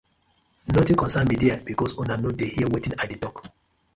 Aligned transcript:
Notin 0.73 0.95
concern 0.95 1.27
mi 1.27 1.35
there 1.37 1.61
because 1.63 1.93
una 2.03 2.17
no 2.23 2.29
dey 2.39 2.49
hear 2.55 2.71
wetin 2.73 2.93
me 2.95 2.99
I 3.03 3.05
dey 3.11 3.19
tok. 3.23 3.35